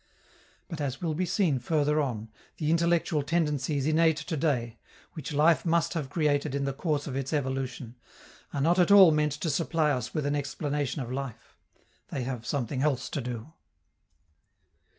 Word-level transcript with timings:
But, 0.67 0.81
as 0.81 0.99
will 0.99 1.13
be 1.13 1.27
seen 1.27 1.59
further 1.59 2.01
on, 2.01 2.29
the 2.57 2.71
intellectual 2.71 3.21
tendencies 3.21 3.85
innate 3.85 4.17
to 4.17 4.35
day, 4.35 4.79
which 5.13 5.31
life 5.31 5.63
must 5.63 5.93
have 5.93 6.09
created 6.09 6.55
in 6.55 6.65
the 6.65 6.73
course 6.73 7.05
of 7.05 7.15
its 7.15 7.31
evolution, 7.33 7.93
are 8.51 8.61
not 8.61 8.79
at 8.79 8.89
all 8.89 9.11
meant 9.11 9.33
to 9.33 9.49
supply 9.51 9.91
us 9.91 10.11
with 10.11 10.25
an 10.25 10.35
explanation 10.35 11.03
of 11.03 11.11
life: 11.11 11.55
they 12.07 12.23
have 12.23 12.47
something 12.47 12.81
else 12.81 13.11
to 13.11 13.21
do. 13.21 13.53